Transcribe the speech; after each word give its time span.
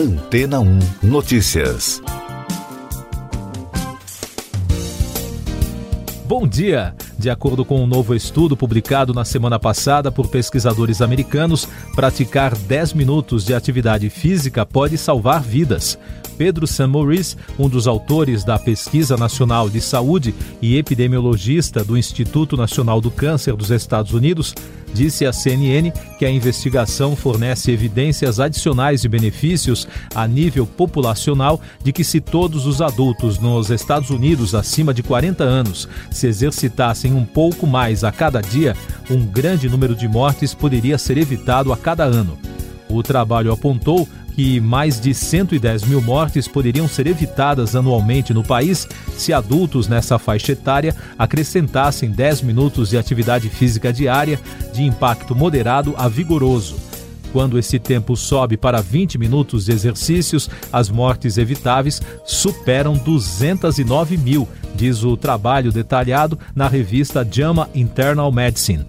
Antena 0.00 0.60
1 0.60 0.78
Notícias. 1.02 2.00
Bom 6.26 6.48
dia! 6.48 6.94
De 7.18 7.28
acordo 7.28 7.66
com 7.66 7.84
um 7.84 7.86
novo 7.86 8.14
estudo 8.14 8.56
publicado 8.56 9.12
na 9.12 9.26
semana 9.26 9.58
passada 9.58 10.10
por 10.10 10.28
pesquisadores 10.28 11.02
americanos, 11.02 11.68
praticar 11.94 12.56
10 12.56 12.94
minutos 12.94 13.44
de 13.44 13.52
atividade 13.52 14.08
física 14.08 14.64
pode 14.64 14.96
salvar 14.96 15.42
vidas. 15.42 15.98
Pedro 16.38 16.66
San 16.66 16.86
Maurice, 16.86 17.36
um 17.58 17.68
dos 17.68 17.86
autores 17.86 18.42
da 18.42 18.58
Pesquisa 18.58 19.18
Nacional 19.18 19.68
de 19.68 19.82
Saúde 19.82 20.34
e 20.62 20.78
epidemiologista 20.78 21.84
do 21.84 21.98
Instituto 21.98 22.56
Nacional 22.56 23.02
do 23.02 23.10
Câncer 23.10 23.54
dos 23.54 23.70
Estados 23.70 24.14
Unidos, 24.14 24.54
disse 24.92 25.26
à 25.26 25.32
CNN 25.32 25.90
que 26.18 26.24
a 26.24 26.30
investigação 26.30 27.14
fornece 27.16 27.70
evidências 27.70 28.40
adicionais 28.40 29.02
de 29.02 29.08
benefícios 29.08 29.86
a 30.14 30.26
nível 30.26 30.66
populacional 30.66 31.60
de 31.82 31.92
que 31.92 32.04
se 32.04 32.20
todos 32.20 32.66
os 32.66 32.82
adultos 32.82 33.38
nos 33.38 33.70
Estados 33.70 34.10
Unidos 34.10 34.54
acima 34.54 34.92
de 34.92 35.02
40 35.02 35.44
anos 35.44 35.88
se 36.10 36.26
exercitassem 36.26 37.14
um 37.14 37.24
pouco 37.24 37.66
mais 37.66 38.04
a 38.04 38.12
cada 38.12 38.40
dia, 38.40 38.76
um 39.10 39.24
grande 39.24 39.68
número 39.68 39.94
de 39.94 40.08
mortes 40.08 40.54
poderia 40.54 40.98
ser 40.98 41.18
evitado 41.18 41.72
a 41.72 41.76
cada 41.76 42.04
ano. 42.04 42.38
O 42.88 43.02
trabalho 43.04 43.52
apontou 43.52 44.08
que 44.34 44.60
mais 44.60 45.00
de 45.00 45.12
110 45.12 45.84
mil 45.84 46.00
mortes 46.00 46.48
poderiam 46.48 46.88
ser 46.88 47.06
evitadas 47.06 47.76
anualmente 47.76 48.32
no 48.32 48.42
país 48.42 48.88
se 49.16 49.32
adultos 49.32 49.88
nessa 49.88 50.18
faixa 50.18 50.52
etária 50.52 50.94
acrescentassem 51.18 52.10
10 52.10 52.42
minutos 52.42 52.90
de 52.90 52.98
atividade 52.98 53.48
física 53.48 53.92
diária 53.92 54.40
de 54.72 54.82
impacto 54.82 55.34
moderado 55.34 55.94
a 55.96 56.08
vigoroso. 56.08 56.76
Quando 57.32 57.58
esse 57.58 57.78
tempo 57.78 58.16
sobe 58.16 58.56
para 58.56 58.80
20 58.80 59.16
minutos 59.16 59.66
de 59.66 59.72
exercícios, 59.72 60.50
as 60.72 60.90
mortes 60.90 61.38
evitáveis 61.38 62.02
superam 62.24 62.94
209 62.94 64.16
mil, 64.16 64.48
diz 64.74 65.04
o 65.04 65.16
trabalho 65.16 65.70
detalhado 65.70 66.38
na 66.54 66.66
revista 66.66 67.26
JAMA 67.28 67.68
Internal 67.74 68.32
Medicine. 68.32 68.84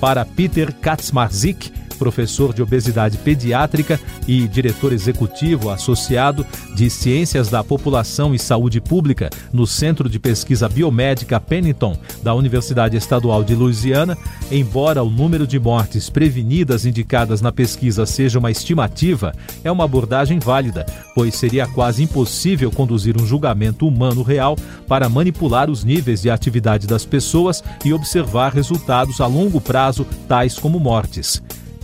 Para 0.00 0.24
Peter 0.24 0.72
Kaczmarzik, 0.72 1.72
professor 2.00 2.54
de 2.54 2.62
obesidade 2.62 3.18
pediátrica 3.18 4.00
e 4.26 4.48
diretor 4.48 4.90
executivo 4.90 5.68
associado 5.68 6.46
de 6.74 6.88
Ciências 6.88 7.50
da 7.50 7.62
População 7.62 8.34
e 8.34 8.38
Saúde 8.38 8.80
Pública 8.80 9.28
no 9.52 9.66
Centro 9.66 10.08
de 10.08 10.18
Pesquisa 10.18 10.66
Biomédica 10.66 11.38
Pennington 11.38 11.94
da 12.22 12.34
Universidade 12.34 12.96
Estadual 12.96 13.44
de 13.44 13.54
Louisiana, 13.54 14.16
embora 14.50 15.02
o 15.02 15.10
número 15.10 15.46
de 15.46 15.58
mortes 15.58 16.08
prevenidas 16.08 16.86
indicadas 16.86 17.42
na 17.42 17.52
pesquisa 17.52 18.06
seja 18.06 18.38
uma 18.38 18.50
estimativa, 18.50 19.34
é 19.62 19.70
uma 19.70 19.84
abordagem 19.84 20.38
válida, 20.38 20.86
pois 21.14 21.34
seria 21.34 21.66
quase 21.66 22.02
impossível 22.02 22.70
conduzir 22.70 23.20
um 23.20 23.26
julgamento 23.26 23.86
humano 23.86 24.22
real 24.22 24.56
para 24.88 25.08
manipular 25.08 25.68
os 25.68 25.84
níveis 25.84 26.22
de 26.22 26.30
atividade 26.30 26.86
das 26.86 27.04
pessoas 27.04 27.62
e 27.84 27.92
observar 27.92 28.54
resultados 28.54 29.20
a 29.20 29.26
longo 29.26 29.60
prazo, 29.60 30.06
tais 30.26 30.58
como 30.58 30.80
mortes. 30.80 31.42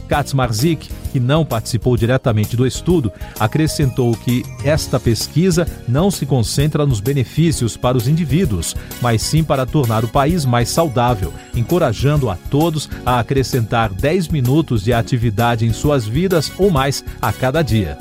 Kaczmarzik, 0.08 0.88
que 1.12 1.20
não 1.20 1.44
participou 1.44 1.96
diretamente 1.96 2.56
do 2.56 2.66
estudo, 2.66 3.12
acrescentou 3.38 4.14
que 4.16 4.44
esta 4.64 4.98
pesquisa 5.00 5.66
não 5.88 6.10
se 6.10 6.26
concentra 6.26 6.86
nos 6.86 7.00
benefícios 7.00 7.76
para 7.76 7.96
os 7.96 8.08
indivíduos, 8.08 8.74
mas 9.00 9.22
sim 9.22 9.42
para 9.42 9.66
tornar 9.66 10.04
o 10.04 10.08
país 10.08 10.44
mais 10.44 10.68
saudável, 10.68 11.32
encorajando 11.54 12.30
a 12.30 12.36
todos 12.50 12.88
a 13.04 13.18
acrescentar 13.18 13.92
10 13.92 14.28
minutos 14.28 14.82
de 14.82 14.92
atividade 14.92 15.66
em 15.66 15.72
suas 15.72 16.06
vidas 16.06 16.52
ou 16.58 16.70
mais 16.70 17.04
a 17.20 17.32
cada 17.32 17.62
dia. 17.62 17.98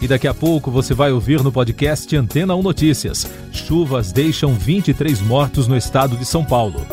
E 0.00 0.08
daqui 0.08 0.26
a 0.26 0.34
pouco 0.34 0.68
você 0.68 0.94
vai 0.94 1.12
ouvir 1.12 1.44
no 1.44 1.52
podcast 1.52 2.16
Antena 2.16 2.56
1 2.56 2.62
Notícias. 2.62 3.24
Chuvas 3.52 4.10
deixam 4.10 4.52
23 4.54 5.20
mortos 5.20 5.68
no 5.68 5.76
estado 5.76 6.16
de 6.16 6.24
São 6.24 6.44
Paulo 6.44 6.84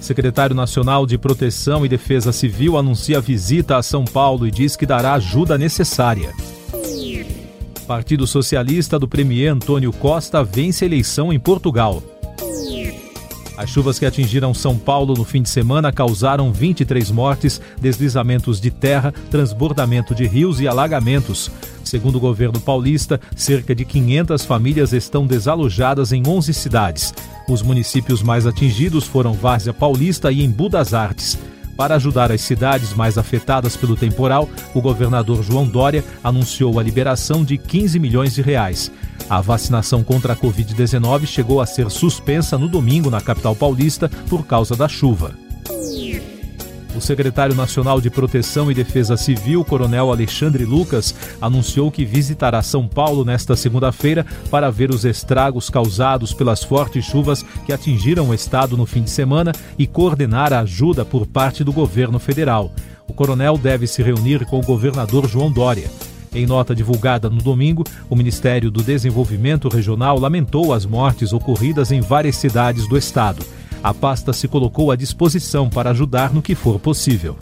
secretário 0.00 0.56
nacional 0.56 1.06
de 1.06 1.18
Proteção 1.18 1.84
e 1.84 1.88
Defesa 1.88 2.32
Civil 2.32 2.76
anuncia 2.76 3.20
visita 3.20 3.76
a 3.76 3.82
São 3.82 4.04
Paulo 4.04 4.46
e 4.46 4.50
diz 4.50 4.76
que 4.76 4.86
dará 4.86 5.14
ajuda 5.14 5.58
necessária. 5.58 6.32
Partido 7.86 8.26
Socialista 8.26 8.98
do 8.98 9.08
Premier 9.08 9.52
Antônio 9.52 9.92
Costa 9.92 10.44
vence 10.44 10.84
eleição 10.84 11.32
em 11.32 11.40
Portugal. 11.40 12.02
As 13.60 13.68
chuvas 13.68 13.98
que 13.98 14.06
atingiram 14.06 14.54
São 14.54 14.78
Paulo 14.78 15.12
no 15.12 15.22
fim 15.22 15.42
de 15.42 15.50
semana 15.50 15.92
causaram 15.92 16.50
23 16.50 17.10
mortes, 17.10 17.60
deslizamentos 17.78 18.58
de 18.58 18.70
terra, 18.70 19.12
transbordamento 19.30 20.14
de 20.14 20.26
rios 20.26 20.60
e 20.60 20.66
alagamentos. 20.66 21.50
Segundo 21.84 22.16
o 22.16 22.20
governo 22.20 22.60
paulista, 22.60 23.20
cerca 23.34 23.74
de 23.74 23.84
500 23.84 24.44
famílias 24.44 24.92
estão 24.92 25.26
desalojadas 25.26 26.12
em 26.12 26.22
11 26.26 26.52
cidades. 26.54 27.14
Os 27.48 27.62
municípios 27.62 28.22
mais 28.22 28.46
atingidos 28.46 29.04
foram 29.04 29.32
Várzea 29.32 29.72
Paulista 29.72 30.30
e 30.30 30.42
Embu 30.42 30.68
das 30.68 30.94
Artes. 30.94 31.38
Para 31.76 31.94
ajudar 31.94 32.30
as 32.30 32.42
cidades 32.42 32.92
mais 32.92 33.16
afetadas 33.16 33.74
pelo 33.74 33.96
temporal, 33.96 34.48
o 34.74 34.82
governador 34.82 35.42
João 35.42 35.66
Dória 35.66 36.04
anunciou 36.22 36.78
a 36.78 36.82
liberação 36.82 37.42
de 37.42 37.56
15 37.56 37.98
milhões 37.98 38.34
de 38.34 38.42
reais. 38.42 38.92
A 39.30 39.40
vacinação 39.40 40.04
contra 40.04 40.34
a 40.34 40.36
Covid-19 40.36 41.24
chegou 41.24 41.60
a 41.60 41.64
ser 41.66 41.90
suspensa 41.90 42.58
no 42.58 42.68
domingo 42.68 43.10
na 43.10 43.20
capital 43.20 43.56
paulista 43.56 44.10
por 44.28 44.44
causa 44.44 44.76
da 44.76 44.88
chuva. 44.88 45.34
O 47.00 47.02
secretário 47.02 47.56
nacional 47.56 47.98
de 47.98 48.10
Proteção 48.10 48.70
e 48.70 48.74
Defesa 48.74 49.16
Civil, 49.16 49.64
Coronel 49.64 50.10
Alexandre 50.10 50.66
Lucas, 50.66 51.14
anunciou 51.40 51.90
que 51.90 52.04
visitará 52.04 52.60
São 52.60 52.86
Paulo 52.86 53.24
nesta 53.24 53.56
segunda-feira 53.56 54.26
para 54.50 54.70
ver 54.70 54.90
os 54.90 55.06
estragos 55.06 55.70
causados 55.70 56.34
pelas 56.34 56.62
fortes 56.62 57.06
chuvas 57.06 57.42
que 57.64 57.72
atingiram 57.72 58.28
o 58.28 58.34
estado 58.34 58.76
no 58.76 58.84
fim 58.84 59.02
de 59.02 59.08
semana 59.08 59.52
e 59.78 59.86
coordenar 59.86 60.52
a 60.52 60.60
ajuda 60.60 61.02
por 61.02 61.26
parte 61.26 61.64
do 61.64 61.72
governo 61.72 62.18
federal. 62.18 62.70
O 63.08 63.14
coronel 63.14 63.56
deve 63.56 63.86
se 63.86 64.02
reunir 64.02 64.44
com 64.44 64.58
o 64.58 64.64
governador 64.64 65.26
João 65.26 65.50
Dória. 65.50 65.90
Em 66.34 66.44
nota 66.44 66.74
divulgada 66.74 67.30
no 67.30 67.40
domingo, 67.40 67.82
o 68.10 68.14
Ministério 68.14 68.70
do 68.70 68.82
Desenvolvimento 68.82 69.70
Regional 69.70 70.20
lamentou 70.20 70.74
as 70.74 70.84
mortes 70.84 71.32
ocorridas 71.32 71.90
em 71.92 72.02
várias 72.02 72.36
cidades 72.36 72.86
do 72.86 72.98
estado 72.98 73.42
a 73.82 73.94
pasta 73.94 74.32
se 74.32 74.46
colocou 74.46 74.90
à 74.90 74.96
disposição 74.96 75.68
para 75.68 75.90
ajudar 75.90 76.32
no 76.32 76.42
que 76.42 76.54
for 76.54 76.78
possível. 76.78 77.36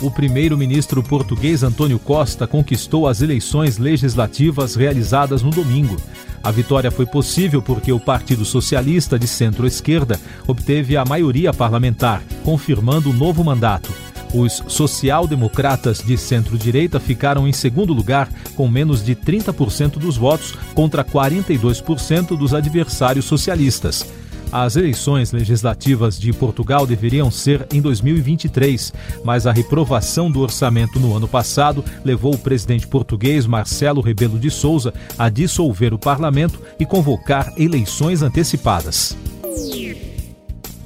o 0.00 0.10
primeiro-ministro 0.10 1.02
português 1.02 1.62
Antônio 1.62 1.98
Costa 1.98 2.46
conquistou 2.46 3.06
as 3.06 3.22
eleições 3.22 3.78
legislativas 3.78 4.74
realizadas 4.74 5.42
no 5.42 5.50
domingo. 5.50 5.96
A 6.42 6.50
vitória 6.50 6.90
foi 6.90 7.06
possível 7.06 7.62
porque 7.62 7.92
o 7.92 8.00
Partido 8.00 8.44
Socialista 8.44 9.16
de 9.16 9.28
centro-esquerda 9.28 10.18
obteve 10.48 10.96
a 10.96 11.04
maioria 11.04 11.52
parlamentar, 11.52 12.20
confirmando 12.44 13.10
o 13.10 13.12
novo 13.12 13.44
mandato. 13.44 13.92
Os 14.34 14.64
social-democratas 14.66 15.98
de 15.98 16.16
centro-direita 16.16 16.98
ficaram 16.98 17.46
em 17.46 17.52
segundo 17.52 17.92
lugar, 17.92 18.28
com 18.56 18.66
menos 18.66 19.04
de 19.04 19.14
30% 19.14 19.98
dos 19.98 20.16
votos 20.16 20.54
contra 20.74 21.04
42% 21.04 22.36
dos 22.36 22.54
adversários 22.54 23.26
socialistas. 23.26 24.04
As 24.52 24.76
eleições 24.76 25.32
legislativas 25.32 26.20
de 26.20 26.30
Portugal 26.30 26.86
deveriam 26.86 27.30
ser 27.30 27.66
em 27.72 27.80
2023, 27.80 28.92
mas 29.24 29.46
a 29.46 29.52
reprovação 29.52 30.30
do 30.30 30.40
orçamento 30.40 31.00
no 31.00 31.16
ano 31.16 31.26
passado 31.26 31.82
levou 32.04 32.34
o 32.34 32.38
presidente 32.38 32.86
português 32.86 33.46
Marcelo 33.46 34.02
Rebelo 34.02 34.38
de 34.38 34.50
Souza 34.50 34.92
a 35.18 35.30
dissolver 35.30 35.94
o 35.94 35.98
parlamento 35.98 36.60
e 36.78 36.84
convocar 36.84 37.50
eleições 37.56 38.20
antecipadas. 38.20 39.16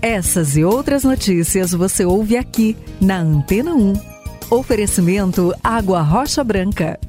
Essas 0.00 0.56
e 0.56 0.62
outras 0.62 1.02
notícias 1.02 1.72
você 1.72 2.04
ouve 2.04 2.36
aqui 2.36 2.76
na 3.00 3.18
Antena 3.18 3.74
1. 3.74 3.94
Oferecimento 4.48 5.52
Água 5.64 6.02
Rocha 6.02 6.44
Branca. 6.44 7.00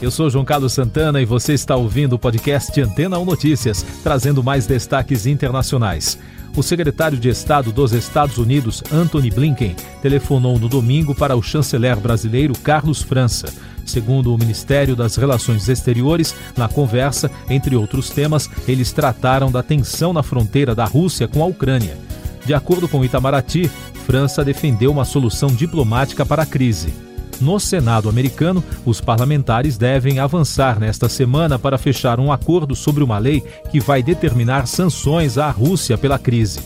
Eu 0.00 0.10
sou 0.10 0.28
João 0.28 0.44
Carlos 0.44 0.74
Santana 0.74 1.22
e 1.22 1.24
você 1.24 1.54
está 1.54 1.74
ouvindo 1.74 2.12
o 2.12 2.18
podcast 2.18 2.78
Antena 2.78 3.18
1 3.18 3.24
Notícias, 3.24 3.84
trazendo 4.02 4.42
mais 4.44 4.66
destaques 4.66 5.24
internacionais. 5.24 6.18
O 6.54 6.62
secretário 6.62 7.18
de 7.18 7.30
Estado 7.30 7.72
dos 7.72 7.92
Estados 7.92 8.36
Unidos, 8.36 8.82
Anthony 8.92 9.30
Blinken, 9.30 9.74
telefonou 10.02 10.58
no 10.58 10.68
domingo 10.68 11.14
para 11.14 11.34
o 11.34 11.42
chanceler 11.42 11.96
brasileiro 11.96 12.52
Carlos 12.58 13.00
França. 13.00 13.52
Segundo 13.86 14.34
o 14.34 14.38
Ministério 14.38 14.94
das 14.94 15.16
Relações 15.16 15.66
Exteriores, 15.66 16.34
na 16.56 16.68
conversa, 16.68 17.30
entre 17.48 17.74
outros 17.74 18.10
temas, 18.10 18.50
eles 18.68 18.92
trataram 18.92 19.50
da 19.50 19.62
tensão 19.62 20.12
na 20.12 20.22
fronteira 20.22 20.74
da 20.74 20.84
Rússia 20.84 21.26
com 21.26 21.42
a 21.42 21.46
Ucrânia. 21.46 21.96
De 22.44 22.52
acordo 22.52 22.86
com 22.86 23.04
Itamaraty, 23.04 23.70
França 24.04 24.44
defendeu 24.44 24.92
uma 24.92 25.06
solução 25.06 25.48
diplomática 25.48 26.24
para 26.24 26.42
a 26.42 26.46
crise. 26.46 27.05
No 27.40 27.60
Senado 27.60 28.08
americano, 28.08 28.64
os 28.84 29.00
parlamentares 29.00 29.76
devem 29.76 30.18
avançar 30.18 30.80
nesta 30.80 31.08
semana 31.08 31.58
para 31.58 31.76
fechar 31.76 32.18
um 32.18 32.32
acordo 32.32 32.74
sobre 32.74 33.04
uma 33.04 33.18
lei 33.18 33.42
que 33.70 33.78
vai 33.80 34.02
determinar 34.02 34.66
sanções 34.66 35.36
à 35.36 35.50
Rússia 35.50 35.98
pela 35.98 36.18
crise. 36.18 36.60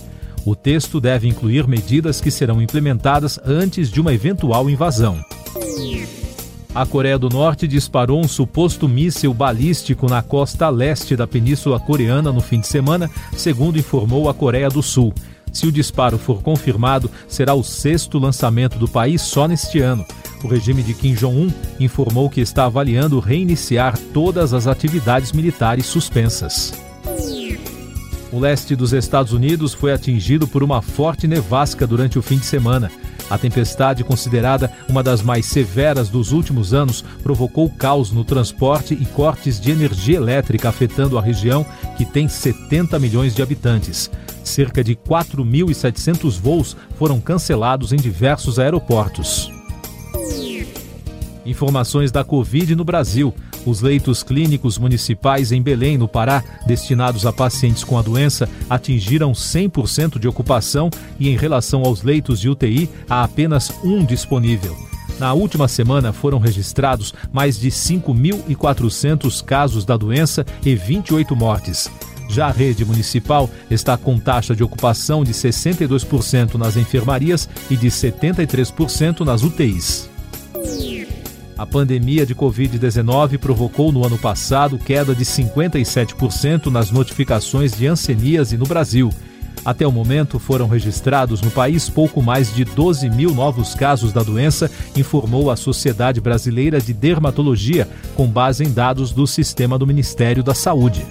O 0.44 0.54
texto 0.54 1.00
deve 1.00 1.28
incluir 1.28 1.66
medidas 1.66 2.20
que 2.20 2.30
serão 2.30 2.62
implementadas 2.62 3.38
antes 3.44 3.90
de 3.90 4.00
uma 4.00 4.14
eventual 4.14 4.70
invasão. 4.70 5.20
A 6.72 6.86
Coreia 6.86 7.18
do 7.18 7.28
Norte 7.28 7.66
disparou 7.66 8.20
um 8.20 8.28
suposto 8.28 8.88
míssil 8.88 9.34
balístico 9.34 10.08
na 10.08 10.22
costa 10.22 10.68
leste 10.68 11.16
da 11.16 11.26
Península 11.26 11.80
Coreana 11.80 12.32
no 12.32 12.40
fim 12.40 12.60
de 12.60 12.68
semana, 12.68 13.10
segundo 13.36 13.76
informou 13.76 14.28
a 14.28 14.34
Coreia 14.34 14.68
do 14.68 14.82
Sul. 14.82 15.12
Se 15.52 15.66
o 15.66 15.72
disparo 15.72 16.16
for 16.16 16.42
confirmado, 16.42 17.10
será 17.26 17.54
o 17.54 17.64
sexto 17.64 18.20
lançamento 18.20 18.78
do 18.78 18.86
país 18.86 19.20
só 19.20 19.48
neste 19.48 19.80
ano. 19.80 20.06
O 20.42 20.48
regime 20.48 20.82
de 20.82 20.94
Kim 20.94 21.14
Jong-un 21.14 21.50
informou 21.78 22.30
que 22.30 22.40
está 22.40 22.64
avaliando 22.64 23.20
reiniciar 23.20 23.98
todas 24.12 24.54
as 24.54 24.66
atividades 24.66 25.32
militares 25.32 25.86
suspensas. 25.86 26.72
O 28.32 28.38
leste 28.38 28.76
dos 28.76 28.92
Estados 28.92 29.32
Unidos 29.32 29.74
foi 29.74 29.92
atingido 29.92 30.46
por 30.46 30.62
uma 30.62 30.80
forte 30.80 31.26
nevasca 31.26 31.86
durante 31.86 32.18
o 32.18 32.22
fim 32.22 32.38
de 32.38 32.46
semana. 32.46 32.90
A 33.28 33.36
tempestade, 33.36 34.02
considerada 34.02 34.72
uma 34.88 35.02
das 35.02 35.20
mais 35.20 35.46
severas 35.46 36.08
dos 36.08 36.32
últimos 36.32 36.72
anos, 36.72 37.04
provocou 37.22 37.68
caos 37.70 38.10
no 38.10 38.24
transporte 38.24 38.94
e 38.94 39.04
cortes 39.04 39.60
de 39.60 39.70
energia 39.70 40.16
elétrica 40.16 40.68
afetando 40.68 41.18
a 41.18 41.22
região, 41.22 41.66
que 41.96 42.04
tem 42.04 42.28
70 42.28 42.98
milhões 42.98 43.34
de 43.34 43.42
habitantes. 43.42 44.10
Cerca 44.42 44.82
de 44.82 44.96
4.700 44.96 46.40
voos 46.40 46.76
foram 46.96 47.20
cancelados 47.20 47.92
em 47.92 47.96
diversos 47.96 48.58
aeroportos. 48.58 49.59
Informações 51.44 52.10
da 52.10 52.22
Covid 52.22 52.74
no 52.74 52.84
Brasil. 52.84 53.34
Os 53.64 53.80
leitos 53.80 54.22
clínicos 54.22 54.78
municipais 54.78 55.52
em 55.52 55.62
Belém, 55.62 55.98
no 55.98 56.08
Pará, 56.08 56.42
destinados 56.66 57.26
a 57.26 57.32
pacientes 57.32 57.84
com 57.84 57.98
a 57.98 58.02
doença, 58.02 58.48
atingiram 58.68 59.32
100% 59.32 60.18
de 60.18 60.28
ocupação 60.28 60.90
e, 61.18 61.28
em 61.28 61.36
relação 61.36 61.82
aos 61.82 62.02
leitos 62.02 62.40
de 62.40 62.48
UTI, 62.48 62.88
há 63.08 63.24
apenas 63.24 63.72
um 63.84 64.04
disponível. 64.04 64.76
Na 65.18 65.34
última 65.34 65.68
semana 65.68 66.12
foram 66.14 66.38
registrados 66.38 67.12
mais 67.30 67.58
de 67.58 67.68
5.400 67.68 69.44
casos 69.44 69.84
da 69.84 69.96
doença 69.96 70.46
e 70.64 70.74
28 70.74 71.36
mortes. 71.36 71.90
Já 72.30 72.46
a 72.46 72.52
rede 72.52 72.84
municipal 72.84 73.50
está 73.70 73.96
com 73.96 74.18
taxa 74.18 74.54
de 74.54 74.62
ocupação 74.62 75.24
de 75.24 75.32
62% 75.32 76.54
nas 76.54 76.76
enfermarias 76.76 77.48
e 77.68 77.76
de 77.76 77.88
73% 77.88 79.20
nas 79.20 79.42
UTIs. 79.42 80.09
A 81.60 81.66
pandemia 81.66 82.24
de 82.24 82.34
Covid-19 82.34 83.36
provocou 83.36 83.92
no 83.92 84.02
ano 84.02 84.16
passado 84.16 84.78
queda 84.78 85.14
de 85.14 85.26
57% 85.26 86.68
nas 86.68 86.90
notificações 86.90 87.76
de 87.76 87.84
e 87.84 88.56
no 88.56 88.64
Brasil. 88.64 89.10
Até 89.62 89.86
o 89.86 89.92
momento, 89.92 90.38
foram 90.38 90.66
registrados 90.66 91.42
no 91.42 91.50
país 91.50 91.86
pouco 91.86 92.22
mais 92.22 92.54
de 92.54 92.64
12 92.64 93.10
mil 93.10 93.34
novos 93.34 93.74
casos 93.74 94.10
da 94.10 94.22
doença, 94.22 94.70
informou 94.96 95.50
a 95.50 95.56
Sociedade 95.56 96.18
Brasileira 96.18 96.80
de 96.80 96.94
Dermatologia, 96.94 97.86
com 98.14 98.26
base 98.26 98.64
em 98.64 98.72
dados 98.72 99.12
do 99.12 99.26
sistema 99.26 99.78
do 99.78 99.86
Ministério 99.86 100.42
da 100.42 100.54
Saúde. 100.54 101.04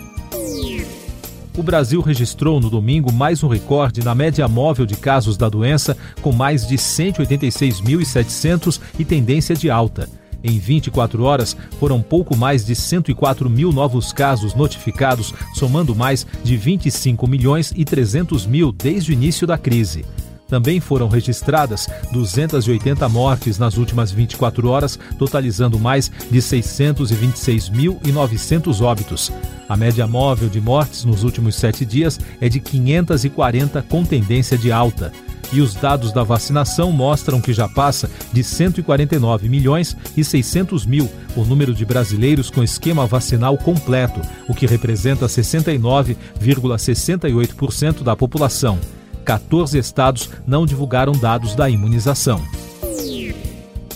O 1.55 1.61
Brasil 1.61 2.01
registrou 2.01 2.59
no 2.59 2.71
domingo 2.71 3.13
mais 3.13 3.43
um 3.43 3.47
recorde 3.47 4.03
na 4.03 4.15
média 4.15 4.47
móvel 4.47 4.87
de 4.87 4.95
casos 4.95 5.37
da 5.37 5.47
doença, 5.47 5.95
com 6.23 6.31
mais 6.31 6.65
de 6.65 6.75
186.700 6.75 8.81
e 8.97 9.05
tendência 9.05 9.55
de 9.55 9.69
alta. 9.69 10.09
Em 10.43 10.57
24 10.57 11.23
horas, 11.23 11.55
foram 11.79 12.01
pouco 12.01 12.35
mais 12.35 12.65
de 12.65 12.75
104 12.75 13.47
mil 13.49 13.71
novos 13.71 14.11
casos 14.13 14.55
notificados, 14.55 15.33
somando 15.53 15.95
mais 15.95 16.25
de 16.43 16.55
25 16.55 17.27
milhões 17.27 17.73
e 17.75 17.83
300 17.83 18.45
mil 18.45 18.71
desde 18.71 19.11
o 19.11 19.13
início 19.13 19.45
da 19.45 19.57
crise. 19.57 20.05
Também 20.47 20.79
foram 20.79 21.07
registradas 21.07 21.87
280 22.11 23.07
mortes 23.07 23.59
nas 23.59 23.77
últimas 23.77 24.11
24 24.11 24.67
horas, 24.67 24.97
totalizando 25.19 25.79
mais 25.79 26.11
de 26.31 26.39
626.900 26.39 28.81
óbitos. 28.81 29.31
A 29.67 29.77
média 29.77 30.07
móvel 30.07 30.49
de 30.49 30.59
mortes 30.59 31.05
nos 31.05 31.23
últimos 31.23 31.55
sete 31.55 31.85
dias 31.85 32.19
é 32.41 32.49
de 32.49 32.59
540, 32.59 33.83
com 33.83 34.03
tendência 34.03 34.57
de 34.57 34.71
alta 34.71 35.13
e 35.51 35.61
os 35.61 35.73
dados 35.73 36.11
da 36.11 36.21
vacinação 36.23 36.91
mostram 36.91 37.41
que 37.41 37.51
já 37.53 37.67
passa 37.67 38.07
de 38.31 38.43
149 38.43 39.49
milhões 39.49 39.97
e 40.15 40.23
600 40.23 40.85
mil 40.85 41.09
o 41.35 41.43
número 41.43 41.73
de 41.73 41.83
brasileiros 41.85 42.49
com 42.49 42.63
esquema 42.63 43.05
vacinal 43.05 43.57
completo, 43.57 44.21
o 44.47 44.53
que 44.53 44.65
representa 44.65 45.25
69,68% 45.25 48.03
da 48.03 48.15
população. 48.15 48.79
14 49.25 49.77
estados 49.77 50.29
não 50.47 50.65
divulgaram 50.65 51.11
dados 51.13 51.53
da 51.55 51.69
imunização. 51.69 52.41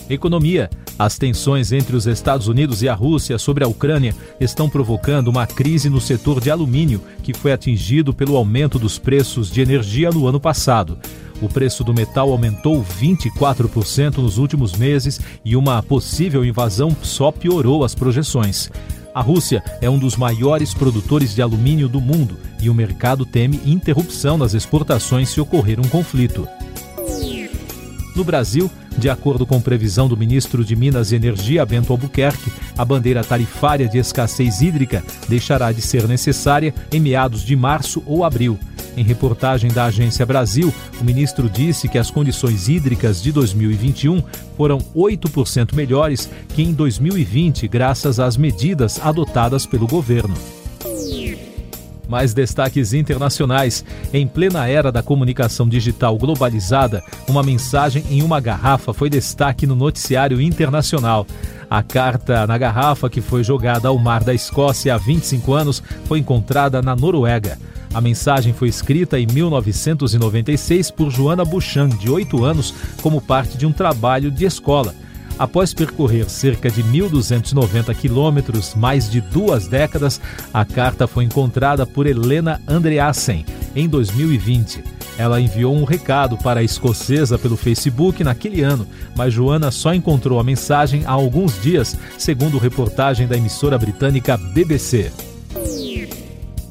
Economia. 0.10 0.70
As 0.98 1.18
tensões 1.18 1.72
entre 1.72 1.96
os 1.96 2.06
Estados 2.06 2.48
Unidos 2.48 2.84
e 2.84 2.88
a 2.88 2.94
Rússia 2.94 3.40
sobre 3.40 3.64
a 3.64 3.68
Ucrânia 3.68 4.16
estão 4.40 4.70
provocando 4.70 5.28
uma 5.28 5.48
crise 5.48 5.90
no 5.90 6.00
setor 6.00 6.40
de 6.40 6.52
alumínio, 6.52 7.02
que 7.24 7.34
foi 7.34 7.52
atingido 7.52 8.14
pelo 8.14 8.38
aumento 8.38 8.78
dos 8.78 9.00
preços 9.00 9.50
de 9.50 9.60
energia 9.60 10.12
no 10.12 10.28
ano 10.28 10.40
passado. 10.40 11.00
O 11.44 11.50
preço 11.50 11.84
do 11.84 11.94
metal 11.94 12.32
aumentou 12.32 12.82
24% 12.82 14.20
nos 14.20 14.38
últimos 14.38 14.72
meses 14.78 15.20
e 15.44 15.58
uma 15.58 15.84
possível 15.84 16.46
invasão 16.46 16.96
só 17.04 17.34
piorou 17.34 17.84
as 17.84 17.94
projeções. 17.94 18.72
A 19.14 19.20
Rússia 19.20 19.62
é 19.82 19.90
um 19.90 20.00
dos 20.00 20.16
maiores 20.16 20.74
produtores 20.74 21.36
de 21.36 21.42
alumínio 21.42 21.90
do 21.90 22.00
mundo 22.00 22.38
e 22.62 22.70
o 22.70 22.74
mercado 22.74 23.26
teme 23.26 23.60
interrupção 23.66 24.38
nas 24.38 24.54
exportações 24.54 25.28
se 25.28 25.42
ocorrer 25.42 25.82
um 25.82 25.90
conflito. 25.90 26.48
No 28.16 28.24
Brasil, 28.24 28.72
de 28.98 29.10
acordo 29.10 29.46
com 29.46 29.60
previsão 29.60 30.08
do 30.08 30.16
ministro 30.16 30.64
de 30.64 30.78
Minas 30.78 31.12
e 31.12 31.16
Energia, 31.18 31.66
Bento 31.66 31.92
Albuquerque, 31.92 32.54
a 32.78 32.86
bandeira 32.86 33.22
tarifária 33.22 33.90
de 33.90 33.98
escassez 33.98 34.62
hídrica 34.62 35.04
deixará 35.28 35.74
de 35.74 35.82
ser 35.82 36.08
necessária 36.08 36.74
em 36.90 37.02
meados 37.02 37.44
de 37.44 37.54
março 37.54 38.02
ou 38.06 38.24
abril. 38.24 38.58
Em 38.96 39.04
reportagem 39.04 39.72
da 39.72 39.86
Agência 39.86 40.26
Brasil, 40.26 40.74
o 41.02 41.04
ministro 41.04 41.50
disse 41.50 41.88
que 41.88 41.98
as 41.98 42.12
condições 42.12 42.70
hídricas 42.70 43.22
de 43.22 43.32
2021 43.32 44.22
foram 44.56 44.78
8% 44.96 45.74
melhores 45.74 46.30
que 46.50 46.62
em 46.62 46.72
2020, 46.74 47.68
graças 47.68 48.20
às 48.20 48.38
medidas 48.38 49.00
adotadas 49.04 49.66
pelo 49.66 49.88
governo. 49.88 50.36
Mais 52.08 52.34
destaques 52.34 52.94
internacionais. 52.94 53.84
Em 54.14 54.28
plena 54.28 54.68
era 54.68 54.92
da 54.92 55.02
comunicação 55.02 55.68
digital 55.68 56.16
globalizada, 56.18 57.02
uma 57.28 57.42
mensagem 57.42 58.04
em 58.12 58.22
uma 58.22 58.40
garrafa 58.40 58.94
foi 58.94 59.10
destaque 59.10 59.66
no 59.66 59.76
noticiário 59.76 60.40
internacional. 60.40 61.26
A 61.68 61.82
carta 61.82 62.46
na 62.46 62.58
garrafa, 62.58 63.10
que 63.10 63.22
foi 63.22 63.44
jogada 63.44 63.88
ao 63.88 63.98
mar 63.98 64.24
da 64.24 64.34
Escócia 64.34 64.94
há 64.94 64.98
25 64.98 65.54
anos, 65.54 65.82
foi 66.06 66.20
encontrada 66.20 66.82
na 66.82 66.96
Noruega. 66.96 67.58
A 67.94 68.02
mensagem 68.02 68.54
foi 68.54 68.70
escrita 68.70 69.20
em 69.20 69.28
1996 69.28 70.90
por 70.90 71.12
Joana 71.12 71.46
Buchan, 71.46 71.90
de 71.90 72.10
8 72.10 72.44
anos, 72.44 72.74
como 73.02 73.22
parte 73.22 73.56
de 73.56 73.66
um 73.68 73.72
trabalho 73.72 74.32
de 74.32 74.46
escola. 74.46 74.96
Após 75.38 75.74
percorrer 75.74 76.30
cerca 76.30 76.70
de 76.70 76.84
1.290 76.84 77.94
quilômetros, 77.96 78.74
mais 78.76 79.10
de 79.10 79.22
duas 79.22 79.68
décadas, 79.68 80.20
a 80.54 80.64
carta 80.66 81.08
foi 81.08 81.24
encontrada 81.24 81.86
por 81.86 82.08
Helena 82.08 82.62
Andreasen 82.68 83.46
em 83.76 83.88
2020. 83.88 84.84
Ela 85.18 85.40
enviou 85.40 85.76
um 85.76 85.84
recado 85.84 86.38
para 86.38 86.60
a 86.60 86.64
escocesa 86.64 87.38
pelo 87.38 87.58
Facebook 87.58 88.24
naquele 88.24 88.62
ano, 88.62 88.88
mas 89.16 89.34
Joana 89.34 89.70
só 89.70 89.94
encontrou 89.94 90.40
a 90.40 90.44
mensagem 90.44 91.04
há 91.06 91.12
alguns 91.12 91.62
dias, 91.62 91.98
segundo 92.18 92.58
reportagem 92.58 93.28
da 93.28 93.38
emissora 93.38 93.78
britânica 93.78 94.36
BBC. 94.38 95.12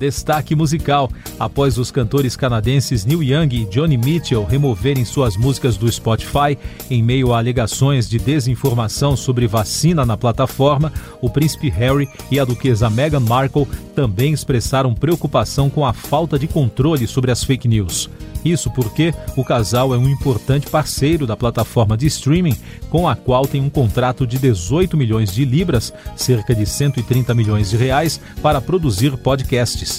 Destaque 0.02 0.56
musical. 0.56 1.08
Após 1.38 1.78
os 1.78 1.92
cantores 1.92 2.34
canadenses 2.34 3.04
Neil 3.04 3.22
Young 3.22 3.54
e 3.54 3.64
Johnny 3.66 3.96
Mitchell 3.96 4.44
removerem 4.44 5.04
suas 5.04 5.36
músicas 5.36 5.76
do 5.76 5.90
Spotify 5.90 6.58
em 6.90 7.00
meio 7.00 7.32
a 7.32 7.38
alegações 7.38 8.08
de 8.08 8.18
desinformação 8.18 9.16
sobre 9.16 9.46
vacina 9.46 10.04
na 10.04 10.16
plataforma, 10.16 10.92
o 11.20 11.30
príncipe 11.30 11.70
Harry 11.70 12.08
e 12.32 12.40
a 12.40 12.44
duquesa 12.44 12.90
Meghan 12.90 13.20
Markle 13.20 13.68
também 13.94 14.32
expressaram 14.32 14.92
preocupação 14.92 15.70
com 15.70 15.86
a 15.86 15.92
falta 15.92 16.36
de 16.36 16.48
controle 16.48 17.06
sobre 17.06 17.30
as 17.30 17.44
fake 17.44 17.68
news. 17.68 18.10
Isso 18.44 18.70
porque 18.70 19.14
o 19.36 19.44
casal 19.44 19.94
é 19.94 19.98
um 19.98 20.08
importante 20.08 20.68
parceiro 20.68 21.26
da 21.26 21.36
plataforma 21.36 21.96
de 21.96 22.06
streaming, 22.06 22.56
com 22.90 23.08
a 23.08 23.14
qual 23.14 23.46
tem 23.46 23.60
um 23.60 23.70
contrato 23.70 24.26
de 24.26 24.38
18 24.38 24.96
milhões 24.96 25.32
de 25.32 25.44
libras, 25.44 25.92
cerca 26.16 26.54
de 26.54 26.66
130 26.66 27.34
milhões 27.34 27.70
de 27.70 27.76
reais, 27.76 28.20
para 28.42 28.60
produzir 28.60 29.16
podcasts. 29.16 29.91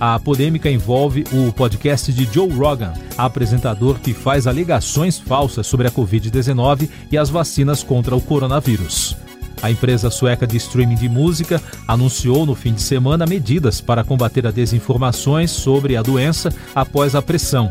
A 0.00 0.18
polêmica 0.18 0.70
envolve 0.70 1.24
o 1.32 1.52
podcast 1.52 2.12
de 2.12 2.24
Joe 2.24 2.50
Rogan, 2.50 2.92
apresentador 3.16 3.98
que 4.00 4.12
faz 4.12 4.46
alegações 4.46 5.18
falsas 5.18 5.66
sobre 5.66 5.86
a 5.86 5.90
Covid-19 5.90 6.88
e 7.10 7.16
as 7.16 7.30
vacinas 7.30 7.82
contra 7.82 8.16
o 8.16 8.20
coronavírus. 8.20 9.16
A 9.62 9.70
empresa 9.70 10.10
sueca 10.10 10.44
de 10.44 10.56
streaming 10.56 10.96
de 10.96 11.08
música 11.08 11.62
anunciou 11.86 12.44
no 12.44 12.54
fim 12.54 12.74
de 12.74 12.82
semana 12.82 13.24
medidas 13.24 13.80
para 13.80 14.02
combater 14.02 14.44
as 14.44 14.52
desinformações 14.52 15.52
sobre 15.52 15.96
a 15.96 16.02
doença 16.02 16.52
após 16.74 17.14
a 17.14 17.22
pressão. 17.22 17.70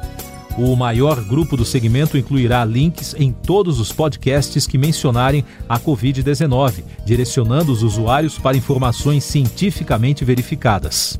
O 0.58 0.76
maior 0.76 1.22
grupo 1.24 1.56
do 1.56 1.66
segmento 1.66 2.18
incluirá 2.18 2.64
links 2.64 3.16
em 3.18 3.32
todos 3.32 3.80
os 3.80 3.92
podcasts 3.92 4.68
que 4.68 4.78
mencionarem 4.78 5.46
a 5.68 5.80
Covid-19, 5.80 6.84
direcionando 7.06 7.72
os 7.72 7.84
usuários 7.84 8.38
para 8.38 8.58
informações 8.58 9.24
cientificamente 9.24 10.24
verificadas. 10.26 11.20